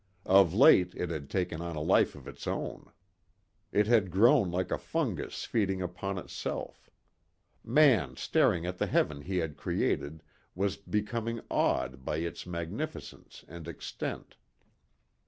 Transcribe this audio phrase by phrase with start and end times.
[0.25, 2.91] Of late it had taken on a life of its own.
[3.71, 6.89] It had grown like a fungus feeding upon itself.
[7.63, 10.23] Man staring at the heaven he had created
[10.55, 14.37] was becoming awed by its magnificence and extent.